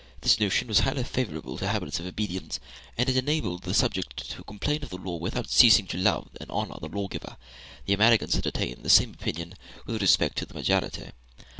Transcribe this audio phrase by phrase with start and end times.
[0.21, 2.59] This notion was highly favorable to habits of obedience,
[2.97, 6.49] and it enabled the subject to complain of the law without ceasing to love and
[6.49, 7.37] honor the lawgiver.
[7.85, 9.53] The Americans entertain the same opinion
[9.85, 11.11] with respect to the majority.